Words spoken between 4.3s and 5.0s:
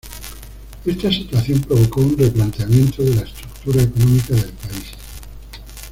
del país.